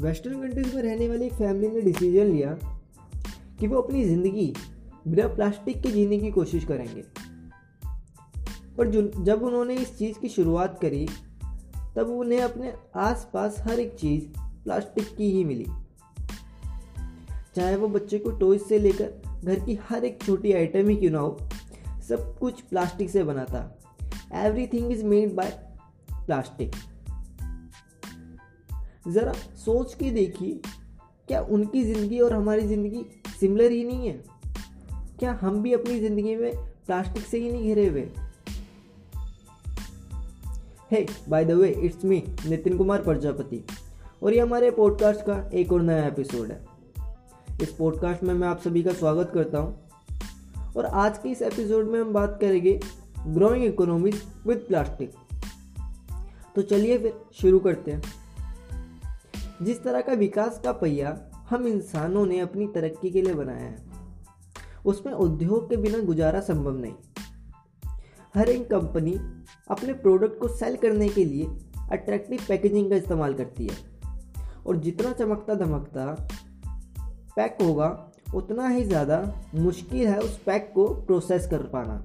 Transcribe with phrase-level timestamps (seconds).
[0.00, 2.58] Western countries में रहने वाली एक फैमिली ने डिसीज़न लिया
[3.60, 4.54] कि वो अपनी ज़िंदगी
[5.08, 7.04] बिना प्लास्टिक के जीने की कोशिश करेंगे।
[8.78, 8.90] पर
[9.24, 11.08] जब उन्होंने इस चीज़ की शुरुआत करी,
[11.96, 14.24] तब उन्हें अपने आसपास हर एक चीज़
[14.64, 15.66] प्लास्टिक की ही मिली।
[17.56, 21.12] चाहे वो बच्चे को टॉयज से लेकर घर की हर एक छोटी आइटम ही क्यों
[21.12, 21.38] ना हो,
[22.08, 23.78] सब कुछ प्लास्टिक से बना था।
[24.66, 25.50] Everything is made by
[26.12, 26.72] plastic
[29.06, 30.60] ज़रा सोच के देखिए,
[31.28, 33.04] क्या उनकी ज़िंदगी और हमारी ज़िंदगी
[33.40, 34.22] सिमिलर ही नहीं है?
[35.18, 38.08] क्या हम भी अपनी ज़िंदगी में प्लास्टिक से ही नहीं घिरे हुए?
[40.90, 43.64] Hey by the way it's me Nitin Kumar, Prajapati.
[44.22, 46.64] और ये हमारे पॉडकास्ट का एक और नया एपिसोड है।
[47.62, 51.86] इस पॉडकास्ट में मैं आप सभी का स्वागत करता हूँ। और आज के इस एपिसोड
[51.86, 52.78] में हम बात करेंगे
[53.26, 55.14] ग्रोइंग इकोनॉमीज विद प्लास्टिक
[56.56, 58.02] तो चलिए फिर शुरू करते हैं।
[59.62, 61.18] जिस तरह का विकास का पहिया
[61.50, 63.76] हम इंसानों ने अपनी तरक्की के लिए बनाया है,
[64.86, 66.94] उसमें उद्योग के बिना गुजारा संभव नहीं।
[68.34, 69.14] हर एक कंपनी
[69.70, 71.46] अपने प्रोडक्ट को सेल करने के लिए
[71.92, 73.76] अट्रैक्टिव पैकेजिंग का इस्तेमाल करती है।
[74.66, 76.06] और जितना चमकता धमकता
[77.36, 77.88] पैक होगा,
[78.34, 79.18] उतना ही ज़्यादा
[79.54, 81.98] मुश्किल है उस पैक को प्रोसेस कर पाना।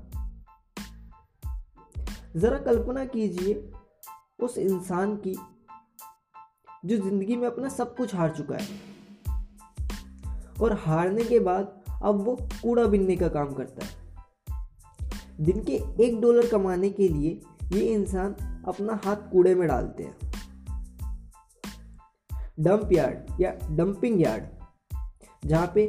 [2.35, 3.71] ज़रा कल्पना कीजिए,
[4.39, 5.35] उस इंसान की
[6.85, 8.67] जो ज़िंदगी में अपना सब कुछ हार चुका है।
[10.61, 13.91] और हारने के बाद अब वो कूड़ा बिनने का काम करता है।
[15.41, 15.73] दिन के
[16.03, 17.39] एक डॉलर कमाने के लिए
[17.73, 18.33] ये इंसान
[18.67, 20.31] अपना हाथ कूड़े में डालते हैं।
[22.59, 24.43] डंप यार्ड या डंपिंग यार्ड,
[25.45, 25.87] जहाँ पे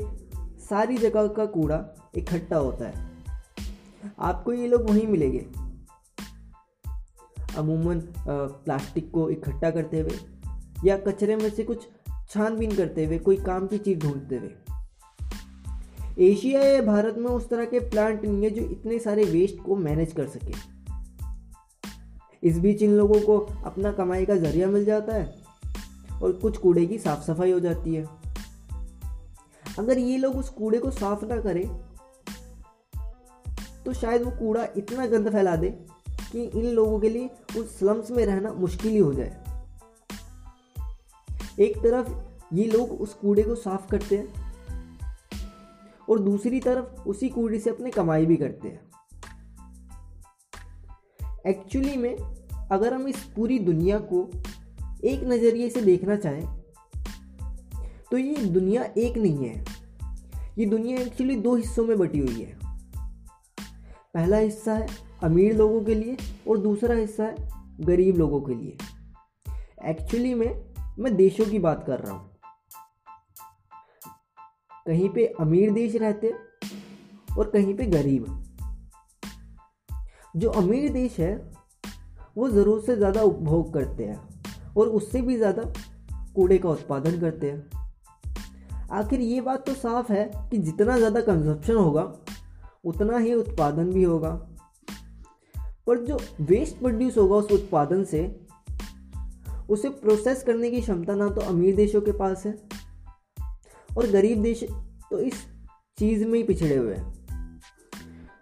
[0.60, 1.84] सारी जगह का कूड़ा
[2.16, 3.10] इकट्ठा होता है।
[4.18, 5.46] आपको ये लोग वहीं मिलेंगे।
[7.58, 10.18] अमूमन प्लास्टिक को इकट्ठा करते हुए।
[10.84, 11.86] या कचरे में से कुछ
[12.30, 14.50] छानबीन करते हुए, कोई काम की चीज़ ढूंढते हुए।
[16.20, 19.76] एशिया या भारत में उस तरह के प्लांट नहीं है जो इतने सारे वेस्ट को
[19.76, 20.52] मैनेज कर सके।
[22.42, 25.34] इस बीच इन लोगों को अपना कमाई का ज़रिया मिल जाता है
[26.22, 28.04] और कुछ कूड़े की साफ़ सफ़ाई हो जाती है।
[29.78, 31.66] अगर ये लोग उस कूड़े को साफ़ ना करें
[33.84, 35.70] तो शायद वो कूड़ा इतना गंद फैला दे
[36.32, 39.41] कि इन लोगों के लिए उस स्लम्स में रहना मुश्किल ही हो जाए।
[41.60, 42.10] एक तरफ़
[42.54, 44.52] ये लोग उस कूड़े को साफ़ करते हैं
[46.08, 48.80] और दूसरी तरफ़ उसी कूड़े से अपने कमाई भी करते हैं।
[51.46, 52.16] एक्चुअली में,
[52.72, 54.30] अगर हम इस पूरी दुनिया को
[55.04, 56.62] एक नज़रिए से देखना चाहें
[58.10, 59.64] तो ये दुनिया एक नहीं है।
[60.58, 62.58] ये दुनिया एक्चुअली दो हिस्सों में बटी हुई है।
[64.14, 64.88] पहला हिस्सा है
[65.22, 66.16] अमीर लोगों के लिए
[66.48, 68.76] और दूसरा हिस्सा है गरीब लोगों के लिए।
[69.84, 72.30] एक्चुअली में मैं देशों की बात कर रहा हूँ।
[74.86, 76.32] कहीं पे अमीर देश रहते
[77.38, 78.26] और कहीं पे गरीब।
[80.36, 81.52] जो अमीर देश है,
[82.36, 84.20] वो ज़रूरत से ज़्यादा उपभोग करते हैं
[84.76, 85.62] और उससे भी ज़्यादा
[86.34, 87.70] कूड़े का उत्पादन करते हैं।
[88.90, 92.02] आखिर ये बात तो साफ़ है कि जितना ज़्यादा कंजप्शन होगा,
[92.84, 94.30] उतना ही उत्पादन भी होगा।
[95.86, 98.41] पर जो वेस्ट प्रोड्यूस होगा उस उत्पादन से
[99.72, 102.54] उसे प्रोसेस करने की क्षमता ना तो अमीर देशों के पास है
[103.96, 104.64] और गरीब देश
[105.10, 105.34] तो इस
[105.98, 107.12] चीज़ में ही पिछड़े हुए हैं।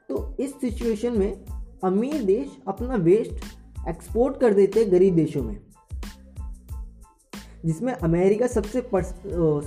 [0.08, 1.32] तो इस सिचुएशन में
[1.84, 5.60] अमीर देश अपना वेस्ट एक्सपोर्ट कर देते हैं गरीब देशों में,
[7.64, 8.80] जिसमें अमेरिका सबसे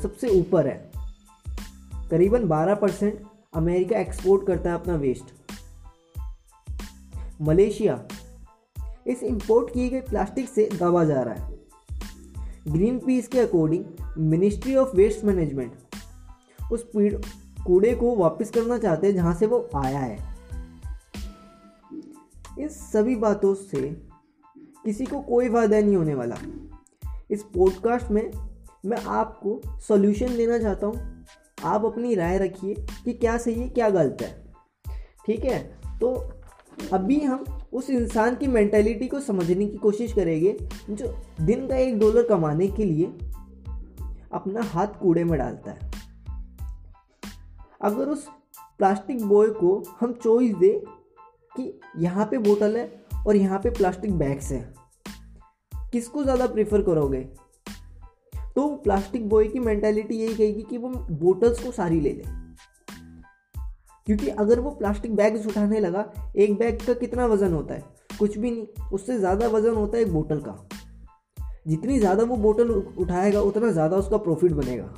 [0.01, 0.91] सबसे ऊपर है।
[2.09, 3.22] करीबन 12 परसेंट
[3.53, 5.34] अमेरिका एक्सपोर्ट करता है अपना वेस्ट
[7.41, 8.03] मलेशिया,
[9.07, 11.53] इस इंपोर्ट किए गए प्लास्टिक से दबा जा रहा है।
[12.68, 13.85] ग्रीन पीस के according
[14.18, 15.74] ministry of waste management
[16.72, 16.91] उस
[17.68, 20.35] कूड़े को वापस करना चाहते हैं जहाँ से वो आया है।
[22.60, 24.01] इन सभी बातों से
[24.86, 26.38] किसी को कोई फ़ायदा नहीं होने वाला।
[27.31, 28.31] इस पॉडकास्ट में
[28.86, 31.25] मैं आपको सॉल्यूशन देना चाहता हूँ।
[31.63, 32.74] आप अपनी राय रखिए
[33.06, 34.54] कि क्या सही है, क्या गलत है।
[35.25, 35.80] ठीक है?
[36.00, 36.33] तो
[36.94, 40.56] अभी हम उस इंसान की मैंटेलिटी को समझने की कोशिश करेंगे
[40.90, 41.08] जो
[41.42, 43.06] दिन का एक डॉलर कमाने के लिए
[44.34, 45.92] अपना हाथ कूड़े में डालता है।
[47.81, 48.28] अगर उस
[48.78, 50.72] प्लास्टिक बॉय को हम चॉइस दे
[51.52, 52.92] कि यहाँ पे बोतल है
[53.28, 54.74] और यहाँ पे प्लास्टिक बैग्स हैं,
[55.92, 57.20] किसको ज़्यादा प्रेफर करोगे?
[58.56, 62.43] तो प्लास्टिक बॉय की मैंटेलिटी यही कहेगी कि वो बोटल्स को सारी ले ले।
[64.07, 67.83] क्योंकि अगर वो प्लास्टिक बैग्स उठाने लगा, एक बैग का कितना वज़न होता है?
[68.19, 70.69] कुछ भी नहीं। उससे ज़्यादा वज़न होता है एक बोतल का।
[71.67, 74.94] जितनी ज़्यादा वो बोतल उठाएगा, उतना ज़्यादा उसका प्रॉफिट बनेगा।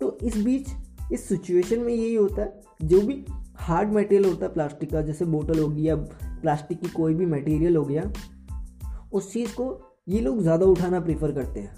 [0.00, 0.68] तो इस बीच,
[1.12, 3.24] इस सिचुएशन में यही होता है। जो भी
[3.56, 7.76] हार्ड मटेरियल होता है प्लास्टिक का, जैसे बोतल होगी या प्लास्टिक की कोई भी मटेरियल
[7.76, 8.12] हो गया,
[9.12, 11.76] उस चीज़ को ये लोग ज़्यादा उठाना प्रीफर करते हैं।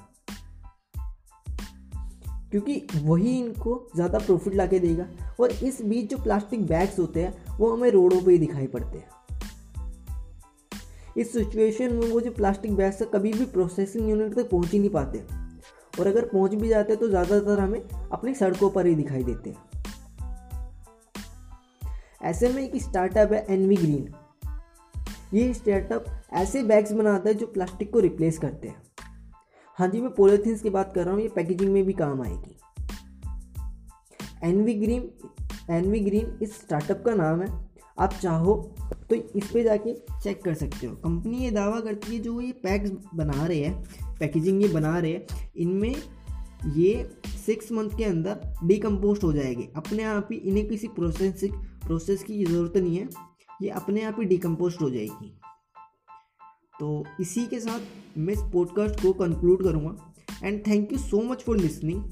[2.55, 5.07] क्योंकि वही इनको ज़्यादा प्रॉफिट ला के देगा।
[5.41, 8.99] और इस बीच जो प्लास्टिक बैग्स होते हैं, वो हमें रोडों पे ही दिखाई पड़ते
[8.99, 9.09] हैं।
[11.17, 14.79] इस सिचुएशन में वो जो प्लास्टिक बैग्स है, कभी भी प्रोसेसिंग यूनिट तक पहुँच ही
[14.79, 15.25] नहीं पाते।
[16.01, 17.81] और अगर पहुँच भी जाते तो ज़्यादातर हमें
[18.13, 19.59] अपनी सड़कों पर ही दिखाई देते हैं।
[22.23, 24.09] ऐसे में एक स्टार्टअप है एनवी ग्रीन
[25.35, 28.83] ये स्टार्टअप ऐसे बैग्स बनाता है जो प्लास्टिक को रिप्लेस करते हैं।
[29.79, 32.57] हाँ जी, मैं पोलिथीन्स की बात कर रहा हूँ, ये पैकेजिंग में भी काम आएगी।
[34.45, 35.09] एनवी ग्रीन
[35.71, 37.49] एनवी ग्रीन इस स्टार्टअप का नाम है।
[37.99, 38.55] आप चाहो
[39.11, 42.53] तो इस पर जाके चेक कर सकते हो। कंपनी ये दावा करती है, जो ये
[42.63, 45.95] पैक्स बना रहे हैं पैकेजिंग ये बना रहे हैं, इनमें
[46.77, 51.45] ये सिक्स मंथ के अंदर डिकम्पोस्ट हो जाएगी। अपने आप ही इन्हें किसी प्रोसेस
[51.87, 53.09] प्रोसेस की ज़रूरत नहीं है,
[53.63, 55.35] ये अपने आप ही डिकम्पोस्ट हो जाएगी।
[56.81, 57.81] तो इसी के साथ
[58.19, 62.05] मैं इस पॉडकास्ट को कंक्लूड करूँगा। And thank you so much for listening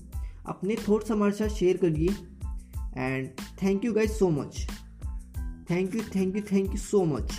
[0.46, 2.08] अपने थॉट्स हमारे साथ शेयर करिए।
[2.96, 3.28] And
[3.62, 4.66] thank you guys so much
[5.70, 7.32] thank you thank you thank you so much